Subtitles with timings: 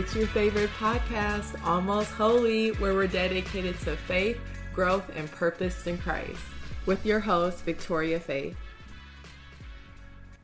[0.00, 4.38] It's your favorite podcast, Almost Holy, where we're dedicated to faith,
[4.72, 6.40] growth, and purpose in Christ.
[6.86, 8.56] With your host, Victoria Faith.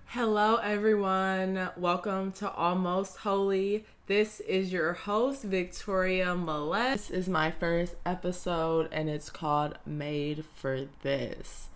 [0.09, 1.71] Hello, everyone.
[1.79, 3.87] Welcome to Almost Holy.
[4.09, 6.93] This is your host, Victoria Millet.
[6.93, 11.69] This is my first episode, and it's called Made for This.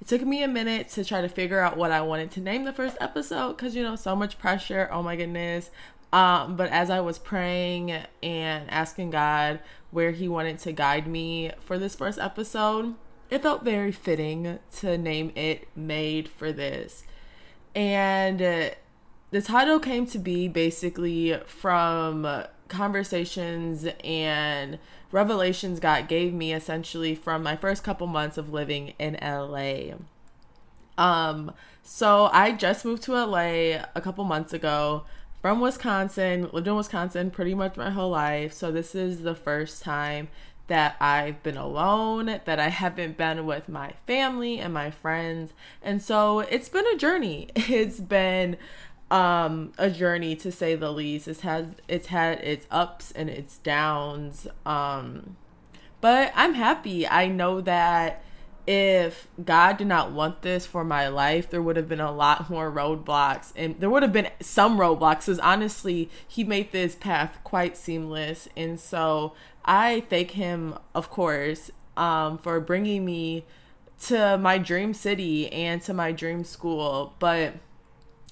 [0.00, 2.64] It took me a minute to try to figure out what I wanted to name
[2.64, 4.88] the first episode because, you know, so much pressure.
[4.92, 5.70] Oh my goodness.
[6.14, 7.90] Um, but as I was praying
[8.22, 9.58] and asking God
[9.90, 12.94] where He wanted to guide me for this first episode,
[13.30, 17.02] it felt very fitting to name it Made for This.
[17.74, 18.70] And uh,
[19.32, 24.78] the title came to be basically from conversations and
[25.10, 29.96] revelations God gave me essentially from my first couple months of living in LA.
[30.96, 31.50] Um,
[31.82, 35.06] so I just moved to LA a couple months ago
[35.44, 38.50] from Wisconsin, lived in Wisconsin pretty much my whole life.
[38.50, 40.28] So this is the first time
[40.68, 45.52] that I've been alone, that I haven't been with my family and my friends.
[45.82, 47.50] And so it's been a journey.
[47.56, 48.56] It's been
[49.10, 51.28] um a journey to say the least.
[51.28, 54.46] It's had it's had its ups and its downs.
[54.64, 55.36] Um
[56.00, 57.06] but I'm happy.
[57.06, 58.23] I know that
[58.66, 62.48] if God did not want this for my life, there would have been a lot
[62.48, 67.38] more roadblocks and there would have been some roadblocks because honestly, He made this path
[67.44, 68.48] quite seamless.
[68.56, 69.34] And so
[69.64, 73.44] I thank Him, of course, um, for bringing me
[74.06, 77.14] to my dream city and to my dream school.
[77.18, 77.54] But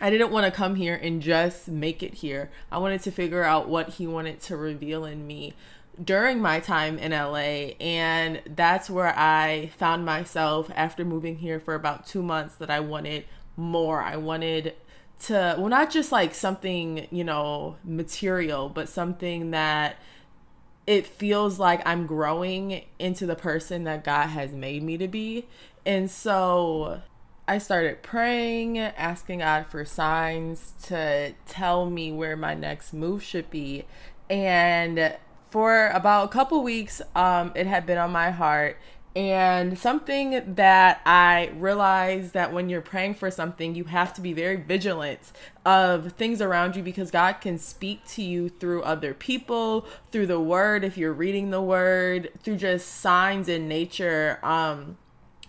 [0.01, 2.51] I didn't want to come here and just make it here.
[2.71, 5.55] I wanted to figure out what He wanted to reveal in me
[6.03, 7.75] during my time in LA.
[7.81, 12.81] And that's where I found myself after moving here for about two months that I
[12.81, 13.25] wanted
[13.57, 14.03] more.
[14.03, 14.75] I wanted
[15.21, 19.97] to, well, not just like something, you know, material, but something that
[20.87, 25.47] it feels like I'm growing into the person that God has made me to be.
[25.87, 27.03] And so
[27.47, 33.51] I started praying, asking God for signs to tell me where my next move should
[33.51, 33.85] be.
[34.29, 35.15] And
[35.53, 38.79] for about a couple weeks, um, it had been on my heart.
[39.15, 44.33] And something that I realized that when you're praying for something, you have to be
[44.33, 45.21] very vigilant
[45.67, 50.41] of things around you because God can speak to you through other people, through the
[50.41, 54.39] word, if you're reading the word, through just signs in nature.
[54.43, 54.97] Um,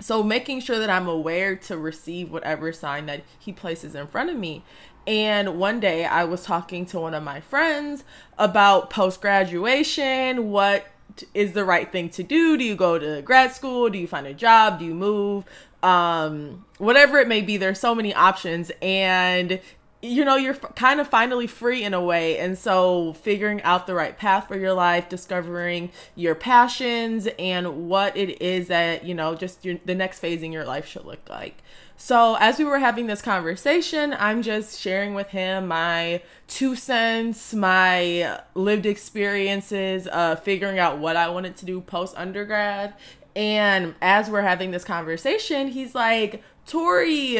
[0.01, 4.29] so making sure that I'm aware to receive whatever sign that He places in front
[4.29, 4.65] of me.
[5.05, 8.03] And one day I was talking to one of my friends
[8.37, 10.49] about post graduation.
[10.49, 10.87] What
[11.33, 12.57] is the right thing to do?
[12.57, 13.89] Do you go to grad school?
[13.89, 14.79] Do you find a job?
[14.79, 15.45] Do you move?
[15.81, 18.71] Um, whatever it may be, there's so many options.
[18.81, 19.59] And
[20.03, 23.95] you know you're kind of finally free in a way and so figuring out the
[23.95, 29.33] right path for your life discovering your passions and what it is that you know
[29.33, 31.63] just your, the next phase in your life should look like
[31.95, 37.53] so, as we were having this conversation, I'm just sharing with him my two cents,
[37.53, 42.95] my lived experiences of figuring out what I wanted to do post undergrad.
[43.35, 47.39] And as we're having this conversation, he's like, Tori,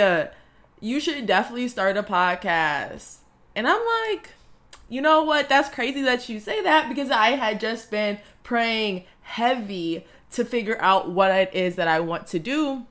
[0.80, 3.18] you should definitely start a podcast.
[3.56, 4.30] And I'm like,
[4.88, 5.50] you know what?
[5.50, 10.80] That's crazy that you say that because I had just been praying heavy to figure
[10.80, 12.86] out what it is that I want to do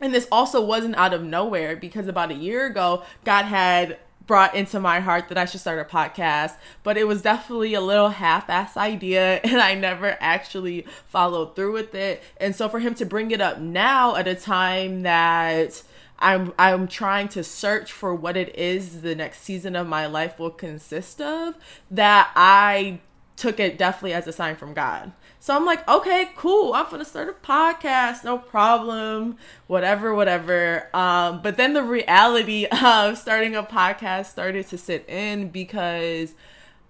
[0.00, 4.54] and this also wasn't out of nowhere because about a year ago, God had brought
[4.54, 8.10] into my heart that I should start a podcast, but it was definitely a little
[8.10, 12.22] half-ass idea and I never actually followed through with it.
[12.36, 15.82] And so for him to bring it up now at a time that
[16.20, 20.38] I'm I'm trying to search for what it is the next season of my life
[20.38, 21.54] will consist of,
[21.90, 23.00] that I
[23.38, 25.12] took it definitely as a sign from God.
[25.40, 26.74] So I'm like, okay, cool.
[26.74, 29.36] I'm gonna start a podcast, no problem,
[29.68, 30.88] whatever, whatever.
[30.92, 36.34] Um, but then the reality of starting a podcast started to sit in because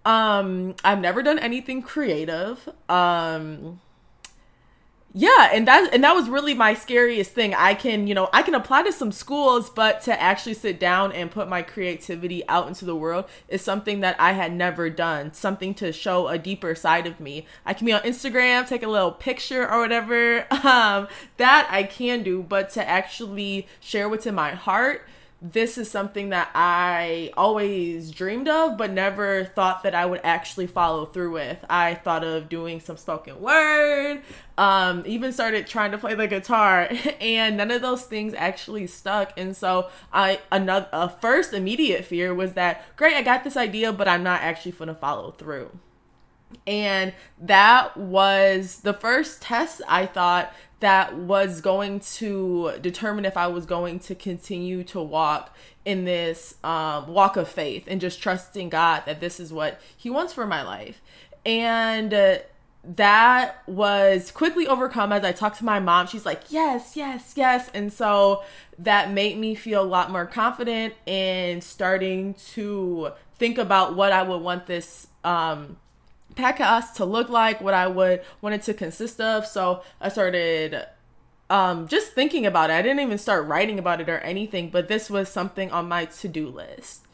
[0.06, 2.66] um, I've never done anything creative.
[2.88, 3.80] Um,
[5.18, 7.52] yeah and that and that was really my scariest thing.
[7.52, 11.10] I can you know i can apply to some schools but to actually sit down
[11.10, 15.32] and put my creativity out into the world is something that i had never done
[15.34, 17.46] something to show a deeper side of me.
[17.66, 22.22] I can be on instagram take a little picture or whatever um that i can
[22.22, 25.02] do but to actually share what's in my heart
[25.40, 30.66] this is something that I always dreamed of, but never thought that I would actually
[30.66, 31.64] follow through with.
[31.70, 34.22] I thought of doing some spoken word,
[34.56, 36.90] um, even started trying to play the guitar,
[37.20, 39.32] and none of those things actually stuck.
[39.38, 43.92] And so, I another a first immediate fear was that great, I got this idea,
[43.92, 45.70] but I'm not actually going to follow through.
[46.66, 53.48] And that was the first test I thought that was going to determine if I
[53.48, 55.54] was going to continue to walk
[55.84, 60.10] in this um, walk of faith and just trusting God that this is what He
[60.10, 61.00] wants for my life.
[61.44, 62.38] And uh,
[62.84, 66.06] that was quickly overcome as I talked to my mom.
[66.06, 67.70] She's like, yes, yes, yes.
[67.74, 68.44] And so
[68.78, 74.22] that made me feel a lot more confident in starting to think about what I
[74.22, 75.76] would want this um,
[76.38, 79.46] podcast to look like, what I would want it to consist of.
[79.46, 80.86] So I started
[81.50, 82.74] um, just thinking about it.
[82.74, 86.04] I didn't even start writing about it or anything, but this was something on my
[86.06, 87.04] to do list.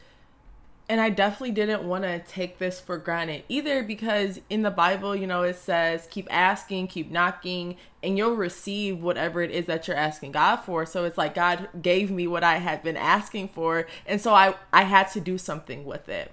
[0.87, 5.15] And I definitely didn't want to take this for granted either because in the Bible,
[5.15, 9.87] you know, it says keep asking, keep knocking, and you'll receive whatever it is that
[9.87, 10.85] you're asking God for.
[10.85, 14.53] So it's like God gave me what I had been asking for, and so I
[14.71, 16.31] I had to do something with it.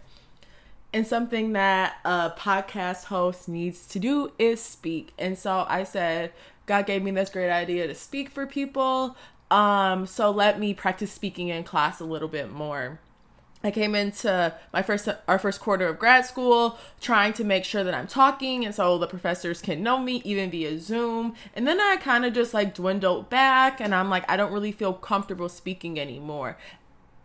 [0.92, 5.12] And something that a podcast host needs to do is speak.
[5.18, 6.32] And so I said,
[6.66, 9.16] God gave me this great idea to speak for people.
[9.50, 13.00] Um, so let me practice speaking in class a little bit more.
[13.64, 17.84] I came into my first our first quarter of grad school trying to make sure
[17.84, 21.34] that I'm talking and so the professors can know me even via Zoom.
[21.54, 24.72] And then I kind of just like dwindled back and I'm like I don't really
[24.72, 26.56] feel comfortable speaking anymore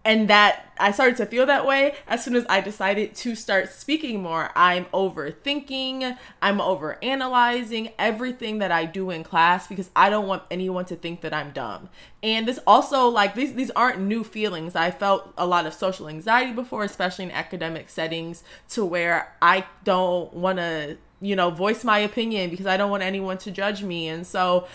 [0.07, 3.69] and that I started to feel that way as soon as I decided to start
[3.69, 4.51] speaking more.
[4.55, 10.43] I'm overthinking, I'm over analyzing everything that I do in class because I don't want
[10.49, 11.89] anyone to think that I'm dumb.
[12.23, 14.77] And this also like these these aren't new feelings.
[14.77, 19.65] I felt a lot of social anxiety before, especially in academic settings to where I
[19.83, 23.83] don't want to, you know, voice my opinion because I don't want anyone to judge
[23.83, 24.07] me.
[24.07, 24.69] And so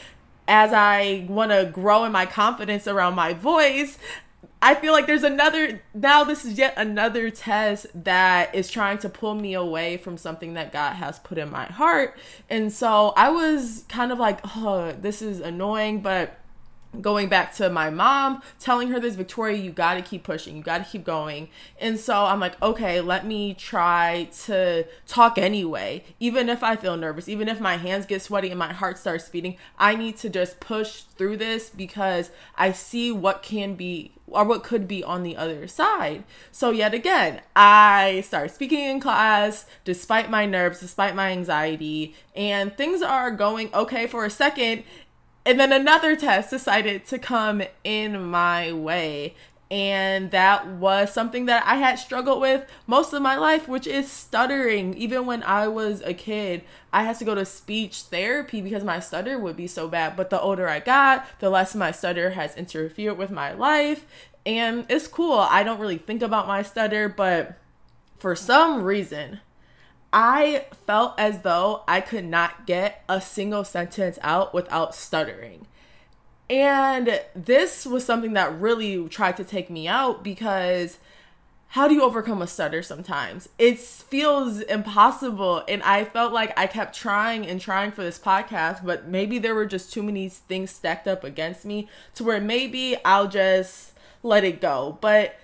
[0.47, 3.97] as I want to grow in my confidence around my voice,
[4.65, 9.09] I feel like there's another now this is yet another test that is trying to
[9.09, 12.17] pull me away from something that God has put in my heart.
[12.49, 16.39] And so I was kind of like, "Oh, this is annoying, but
[17.01, 20.63] going back to my mom telling her this victoria you got to keep pushing you
[20.63, 21.49] got to keep going
[21.81, 26.97] and so i'm like okay let me try to talk anyway even if i feel
[26.97, 30.29] nervous even if my hands get sweaty and my heart starts beating i need to
[30.29, 35.23] just push through this because i see what can be or what could be on
[35.23, 36.25] the other side.
[36.51, 42.77] So, yet again, I start speaking in class despite my nerves, despite my anxiety, and
[42.77, 44.85] things are going okay for a second.
[45.45, 49.35] And then another test decided to come in my way.
[49.73, 54.11] And that was something that I had struggled with most of my life, which is
[54.11, 54.93] stuttering.
[54.95, 56.63] Even when I was a kid,
[56.93, 60.15] I had to go to speech therapy because my stutter would be so bad.
[60.15, 64.05] But the older I got, the less my stutter has interfered with my life.
[64.45, 65.39] And it's cool.
[65.39, 67.57] I don't really think about my stutter, but
[68.19, 69.41] for some reason,
[70.13, 75.67] I felt as though I could not get a single sentence out without stuttering.
[76.51, 80.99] And this was something that really tried to take me out because
[81.69, 83.49] how do you overcome a stutter sometimes?
[83.59, 85.65] It feels impossible.
[85.67, 89.55] And I felt like I kept trying and trying for this podcast, but maybe there
[89.55, 94.45] were just too many things stacked up against me to where maybe I'll just let
[94.45, 94.99] it go.
[95.01, 95.37] But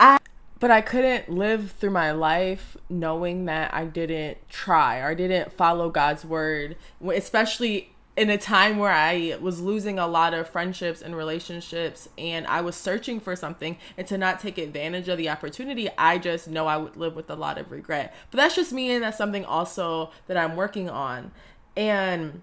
[0.00, 0.16] I
[0.58, 5.52] but I couldn't live through my life knowing that I didn't try or I didn't
[5.52, 11.02] follow God's word, especially in a time where I was losing a lot of friendships
[11.02, 15.28] and relationships and I was searching for something and to not take advantage of the
[15.28, 18.14] opportunity, I just know I would live with a lot of regret.
[18.30, 21.32] But that's just me and that's something also that I'm working on.
[21.76, 22.42] And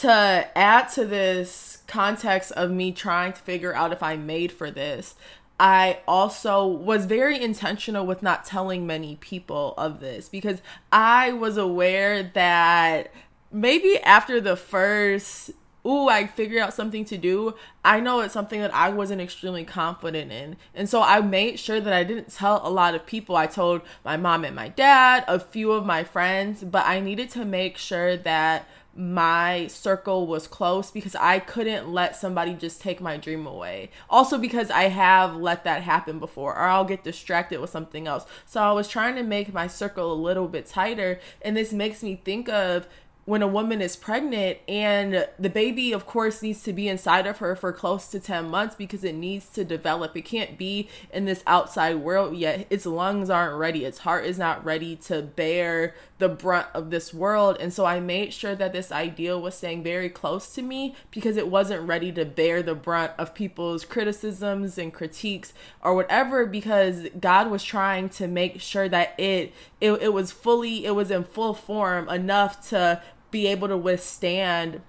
[0.00, 4.70] to add to this context of me trying to figure out if I'm made for
[4.70, 5.14] this,
[5.62, 11.56] I also was very intentional with not telling many people of this because I was
[11.56, 13.12] aware that
[13.52, 15.52] maybe after the first
[15.86, 17.54] ooh, I figured out something to do,
[17.84, 20.56] I know it's something that I wasn't extremely confident in.
[20.74, 23.36] And so I made sure that I didn't tell a lot of people.
[23.36, 27.30] I told my mom and my dad, a few of my friends, but I needed
[27.30, 33.00] to make sure that my circle was close because I couldn't let somebody just take
[33.00, 33.90] my dream away.
[34.10, 38.26] Also, because I have let that happen before, or I'll get distracted with something else.
[38.44, 42.02] So, I was trying to make my circle a little bit tighter, and this makes
[42.02, 42.86] me think of
[43.24, 47.38] when a woman is pregnant and the baby of course needs to be inside of
[47.38, 50.16] her for close to 10 months because it needs to develop.
[50.16, 52.66] It can't be in this outside world yet.
[52.68, 53.84] Its lungs aren't ready.
[53.84, 57.56] Its heart is not ready to bear the brunt of this world.
[57.60, 61.36] And so i made sure that this ideal was staying very close to me because
[61.36, 65.52] it wasn't ready to bear the brunt of people's criticisms and critiques
[65.82, 70.84] or whatever because god was trying to make sure that it it, it was fully
[70.84, 74.80] it was in full form enough to be able to withstand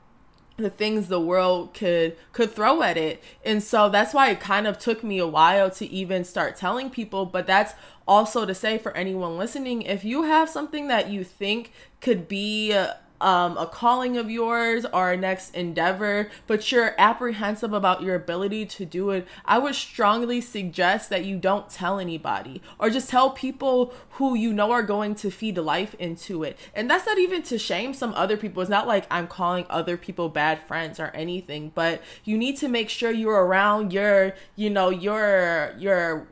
[0.57, 3.23] the things the world could could throw at it.
[3.43, 6.91] And so that's why it kind of took me a while to even start telling
[6.91, 7.73] people but that's
[8.07, 11.71] also to say for anyone listening if you have something that you think
[12.01, 12.77] could be
[13.24, 18.65] um, a calling of yours or a next endeavor, but you're apprehensive about your ability
[18.65, 23.30] to do it, I would strongly suggest that you don't tell anybody or just tell
[23.30, 26.60] people who you know are going to feed life into it.
[26.75, 28.62] And that's not even to shame some other people.
[28.62, 32.68] It's not like I'm calling other people bad friends or anything, but you need to
[32.68, 36.27] make sure you're around your, you know, your, your,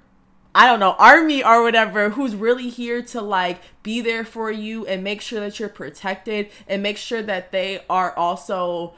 [0.54, 4.86] I don't know, army or whatever who's really here to like be there for you
[4.86, 8.94] and make sure that you're protected and make sure that they are also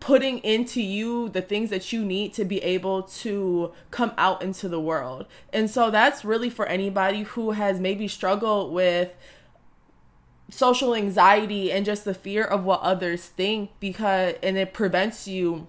[0.00, 4.68] putting into you the things that you need to be able to come out into
[4.68, 5.26] the world.
[5.52, 9.12] And so that's really for anybody who has maybe struggled with
[10.50, 15.68] social anxiety and just the fear of what others think because and it prevents you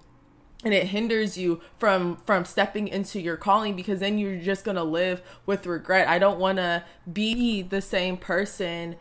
[0.64, 4.76] and it hinders you from from stepping into your calling because then you're just going
[4.76, 6.08] to live with regret.
[6.08, 8.96] I don't want to be the same person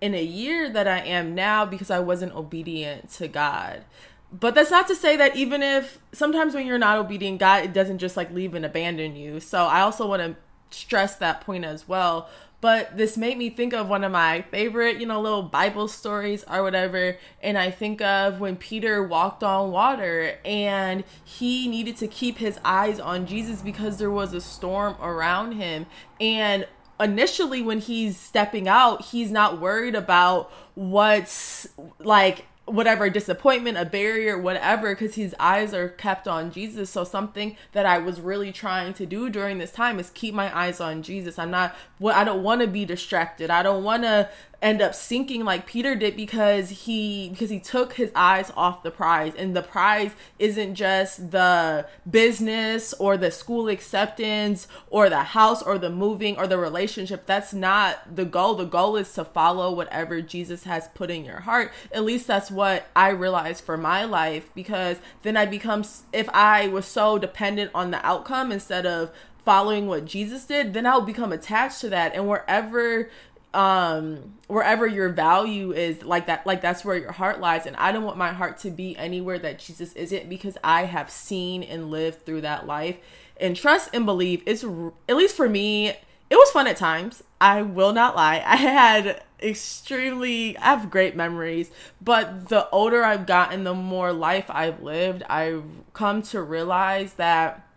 [0.00, 3.84] in a year that I am now because I wasn't obedient to God.
[4.30, 7.72] But that's not to say that even if sometimes when you're not obedient, God it
[7.72, 9.40] doesn't just like leave and abandon you.
[9.40, 10.36] So I also want to
[10.70, 12.28] stress that point as well.
[12.60, 16.44] But this made me think of one of my favorite, you know, little Bible stories
[16.50, 17.16] or whatever.
[17.40, 22.58] And I think of when Peter walked on water and he needed to keep his
[22.64, 25.86] eyes on Jesus because there was a storm around him.
[26.20, 26.66] And
[26.98, 31.68] initially, when he's stepping out, he's not worried about what's
[32.00, 36.90] like whatever disappointment, a barrier, whatever, because his eyes are kept on Jesus.
[36.90, 40.56] So something that I was really trying to do during this time is keep my
[40.56, 41.38] eyes on Jesus.
[41.38, 43.50] I'm not what I don't want to be distracted.
[43.50, 44.28] I don't want to
[44.60, 48.90] end up sinking like Peter did because he because he took his eyes off the
[48.90, 49.32] prize.
[49.36, 55.78] And the prize isn't just the business or the school acceptance or the house or
[55.78, 57.24] the moving or the relationship.
[57.26, 58.56] That's not the goal.
[58.56, 61.72] The goal is to follow whatever Jesus has put in your heart.
[61.92, 66.66] At least that's what I realized for my life because then I become if I
[66.68, 69.12] was so dependent on the outcome instead of
[69.44, 72.14] following what Jesus did, then I'll become attached to that.
[72.14, 73.08] And wherever
[73.54, 77.66] um wherever your value is like that like that's where your heart lies.
[77.66, 81.10] And i don't want my heart to be anywhere that jesus isn't because i have
[81.10, 82.96] seen and lived through that life.
[83.40, 84.64] And trust and believe it's
[85.08, 85.94] at least for me
[86.30, 87.22] it was fun at times.
[87.40, 88.42] I will not lie.
[88.46, 91.70] I had extremely i have great memories.
[92.00, 97.67] But the older i've gotten the more life i've lived i've come to realize that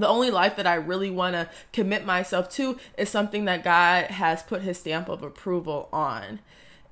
[0.00, 4.06] the only life that I really want to commit myself to is something that God
[4.06, 6.40] has put his stamp of approval on.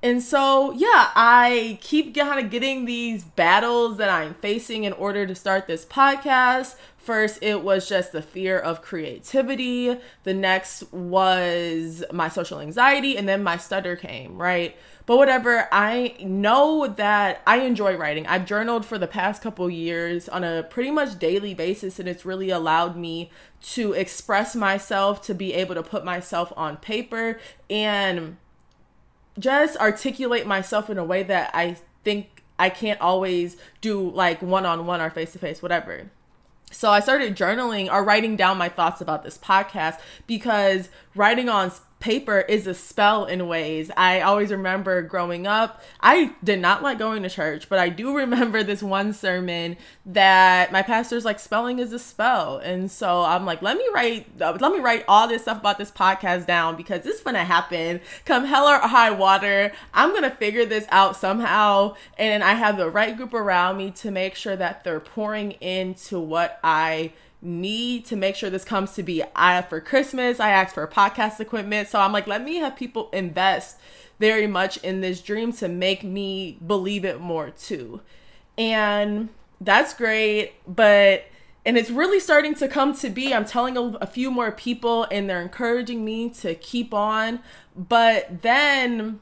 [0.01, 5.27] And so, yeah, I keep kind of getting these battles that I'm facing in order
[5.27, 6.75] to start this podcast.
[6.95, 9.97] First, it was just the fear of creativity.
[10.23, 13.17] The next was my social anxiety.
[13.17, 14.77] And then my stutter came, right?
[15.09, 18.27] But whatever, I know that I enjoy writing.
[18.27, 22.25] I've journaled for the past couple years on a pretty much daily basis, and it's
[22.25, 23.31] really allowed me
[23.71, 27.39] to express myself, to be able to put myself on paper,
[27.71, 28.37] and
[29.39, 34.67] just articulate myself in a way that I think I can't always do like one
[34.67, 36.11] on one or face to face, whatever.
[36.69, 41.71] So I started journaling or writing down my thoughts about this podcast because writing on
[41.99, 43.91] paper is a spell in ways.
[43.97, 48.15] I always remember growing up, I did not like going to church, but I do
[48.17, 52.57] remember this one sermon that my pastor's like spelling is a spell.
[52.57, 55.91] And so I'm like, let me write let me write all this stuff about this
[55.91, 58.01] podcast down because this is going to happen.
[58.25, 62.77] Come hell or high water, I'm going to figure this out somehow and I have
[62.77, 68.05] the right group around me to make sure that they're pouring into what I need
[68.05, 69.23] to make sure this comes to be.
[69.35, 71.87] I for Christmas, I asked for podcast equipment.
[71.87, 73.77] So I'm like, let me have people invest
[74.19, 78.01] very much in this dream to make me believe it more too.
[78.57, 79.29] And
[79.61, 81.25] that's great, but
[81.65, 83.33] and it's really starting to come to be.
[83.33, 87.39] I'm telling a, a few more people and they're encouraging me to keep on.
[87.75, 89.19] But then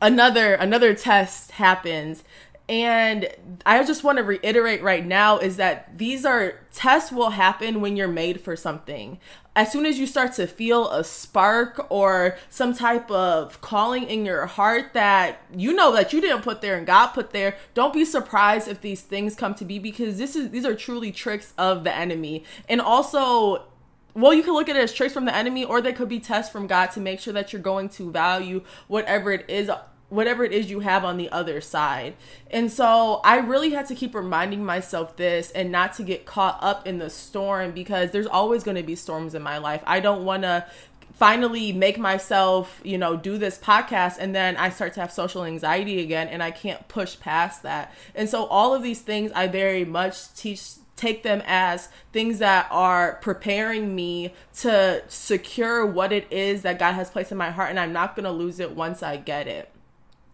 [0.00, 2.24] another another test happens
[2.68, 3.28] and
[3.66, 7.96] I just want to reiterate right now is that these are tests will happen when
[7.96, 9.18] you're made for something.
[9.54, 14.24] As soon as you start to feel a spark or some type of calling in
[14.24, 17.92] your heart that you know that you didn't put there and God put there, don't
[17.92, 21.52] be surprised if these things come to be because this is these are truly tricks
[21.58, 22.44] of the enemy.
[22.68, 23.66] And also
[24.14, 26.20] well, you can look at it as tricks from the enemy, or they could be
[26.20, 29.70] tests from God to make sure that you're going to value whatever it is
[30.12, 32.14] whatever it is you have on the other side.
[32.50, 36.58] And so I really had to keep reminding myself this and not to get caught
[36.60, 39.82] up in the storm because there's always going to be storms in my life.
[39.86, 40.66] I don't want to
[41.14, 45.44] finally make myself, you know, do this podcast and then I start to have social
[45.44, 47.94] anxiety again and I can't push past that.
[48.14, 52.68] And so all of these things I very much teach take them as things that
[52.70, 57.70] are preparing me to secure what it is that God has placed in my heart
[57.70, 59.70] and I'm not going to lose it once I get it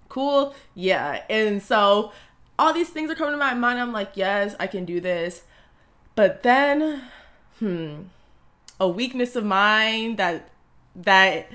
[0.09, 0.55] cool?
[0.75, 1.23] Yeah.
[1.29, 2.13] And so
[2.59, 3.79] all these things are coming to my mind.
[3.79, 5.43] I'm like yes i can do this.
[6.15, 7.03] But then
[7.59, 8.03] hmm
[8.81, 10.49] a weakness of mine that
[10.95, 11.51] that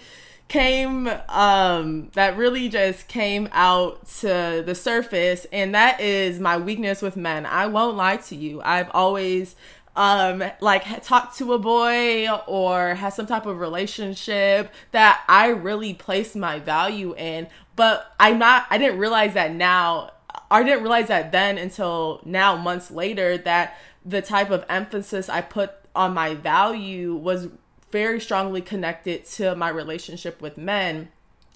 [0.50, 7.02] came um that really just came out to the surface and that is my weakness
[7.02, 7.46] with men.
[7.46, 8.62] I won't lie to you.
[8.64, 9.56] I've always
[9.96, 15.94] um like talk to a boy or has some type of relationship that I really
[15.94, 20.12] place my value in but I'm not I didn't realize that now
[20.50, 25.42] I didn't realize that then until now months later that the type of emphasis I
[25.42, 27.50] put on my value was
[27.92, 31.10] very strongly connected to my relationship with men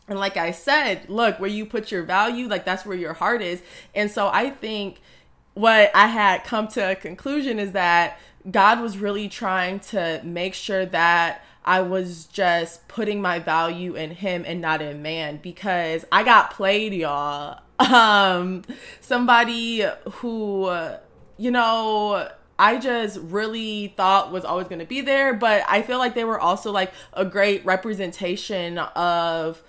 [0.08, 3.42] and like I said, look, where you put your value, like that's where your heart
[3.42, 3.62] is.
[3.94, 5.02] And so I think
[5.58, 10.54] what I had come to a conclusion is that God was really trying to make
[10.54, 16.06] sure that I was just putting my value in him and not in man because
[16.12, 17.62] I got played, y'all.
[17.80, 18.64] Um
[19.02, 20.68] somebody who
[21.38, 22.28] you know
[22.60, 26.24] I just really thought was always going to be there, but I feel like they
[26.24, 29.62] were also like a great representation of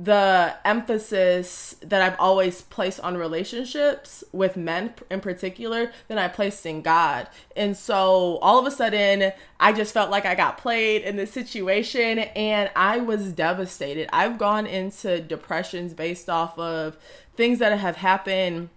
[0.00, 6.64] the emphasis that I've always placed on relationships with men in particular than I placed
[6.66, 7.28] in God.
[7.56, 11.32] And so all of a sudden, I just felt like I got played in this
[11.32, 14.08] situation and I was devastated.
[14.12, 16.96] I've gone into depressions based off of
[17.36, 18.68] things that have happened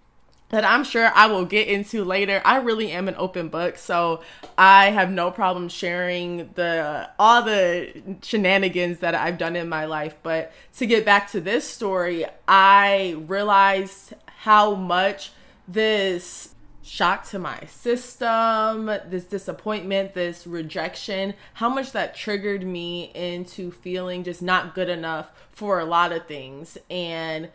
[0.52, 2.42] that I'm sure I will get into later.
[2.44, 4.22] I really am an open book, so
[4.56, 7.90] I have no problem sharing the all the
[8.22, 10.14] shenanigans that I've done in my life.
[10.22, 15.32] But to get back to this story, I realized how much
[15.66, 23.70] this shock to my system, this disappointment, this rejection, how much that triggered me into
[23.70, 26.76] feeling just not good enough for a lot of things.
[26.90, 27.48] And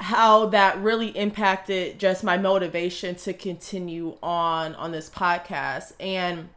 [0.00, 6.48] how that really impacted just my motivation to continue on on this podcast and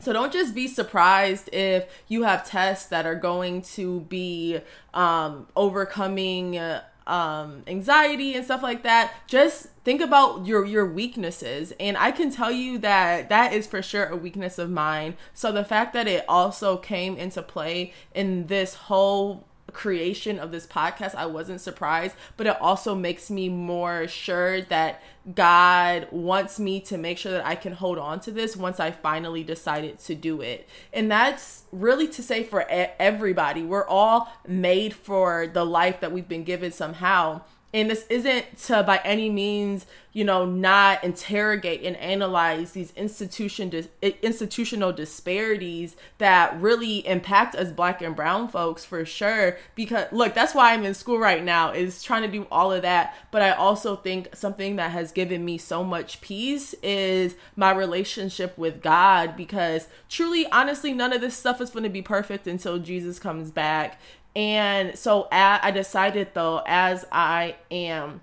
[0.00, 4.60] so don't just be surprised if you have tests that are going to be
[4.94, 9.12] um, overcoming uh, um, anxiety and stuff like that.
[9.26, 13.82] Just think about your your weaknesses, and I can tell you that that is for
[13.82, 15.16] sure a weakness of mine.
[15.34, 20.66] So the fact that it also came into play in this whole creation of this
[20.66, 25.02] podcast, I wasn't surprised, but it also makes me more sure that
[25.34, 28.90] God wants me to make sure that I can hold on to this once I
[28.90, 30.68] finally decided to do it.
[30.92, 33.62] And that's really to say for everybody.
[33.62, 37.42] We're all made for the life that we've been given somehow
[37.74, 43.68] and this isn't to by any means you know not interrogate and analyze these institution
[43.68, 43.88] dis-
[44.22, 49.56] institutional disparities that really impact us black and brown folks for sure.
[49.74, 52.82] Because look that's why i'm in school right now is trying to do all of
[52.82, 53.14] that.
[53.30, 58.56] But i also think something that has given me so much peace is my relationship
[58.56, 59.36] with god.
[59.36, 63.50] Because truly honestly none of this stuff is going to be perfect until jesus comes
[63.50, 64.00] back
[64.38, 68.20] and so I decided though, as I am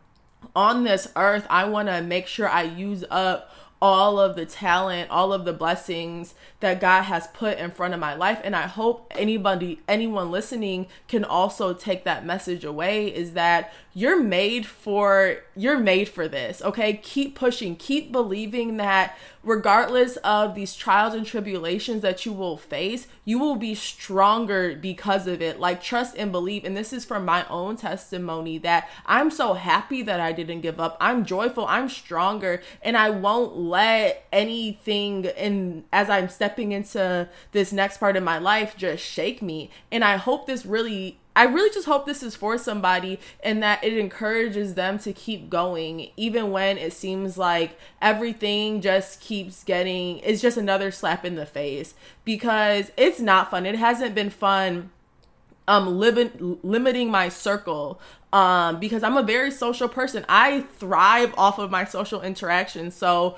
[0.55, 3.51] on this earth, I want to make sure I use up
[3.81, 7.99] all of the talent, all of the blessings that God has put in front of
[7.99, 8.39] my life.
[8.45, 14.21] And I hope anybody, anyone listening can also take that message away is that you're
[14.21, 16.61] made for, you're made for this.
[16.61, 16.97] Okay.
[16.97, 23.07] Keep pushing, keep believing that regardless of these trials and tribulations that you will face,
[23.23, 25.61] you will be stronger because of it.
[25.61, 26.65] Like trust and believe.
[26.65, 30.77] And this is from my own testimony that I'm so happy that I didn't give
[30.77, 30.97] up.
[30.99, 31.65] I'm joyful.
[31.65, 38.17] I'm stronger and I won't let anything in as I'm stepping into this next part
[38.17, 39.69] of my life just shake me.
[39.89, 43.83] And I hope this really I really just hope this is for somebody and that
[43.83, 50.19] it encourages them to keep going, even when it seems like everything just keeps getting,
[50.19, 51.93] it's just another slap in the face
[52.23, 53.65] because it's not fun.
[53.65, 54.91] It hasn't been fun
[55.67, 57.99] um limit, limiting my circle
[58.31, 60.23] um because I'm a very social person.
[60.29, 62.91] I thrive off of my social interaction.
[62.91, 63.35] So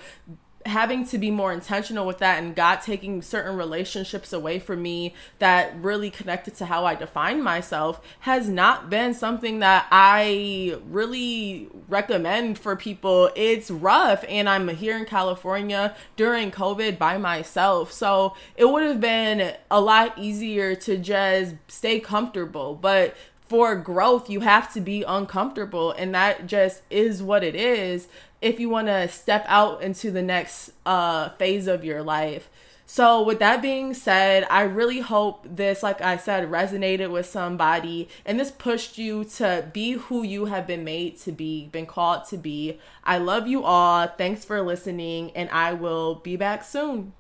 [0.67, 5.13] having to be more intentional with that and God taking certain relationships away from me
[5.39, 11.69] that really connected to how I define myself has not been something that I really
[11.88, 13.32] recommend for people.
[13.36, 17.91] It's rough and I'm here in California during COVID by myself.
[17.91, 22.75] So it would have been a lot easier to just stay comfortable.
[22.75, 23.15] But
[23.49, 28.07] for growth, you have to be uncomfortable, and that just is what it is
[28.41, 32.49] if you want to step out into the next uh, phase of your life.
[32.89, 38.07] So, with that being said, I really hope this, like I said, resonated with somebody
[38.25, 42.23] and this pushed you to be who you have been made to be, been called
[42.29, 42.79] to be.
[43.03, 44.07] I love you all.
[44.07, 47.12] Thanks for listening, and I will be back soon.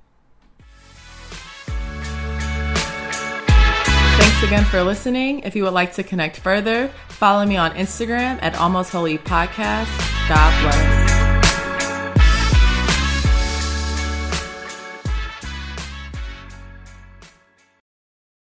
[4.37, 5.39] Thanks again for listening.
[5.39, 9.89] If you would like to connect further, follow me on Instagram at Almost Holy Podcast.
[10.29, 10.96] God bless.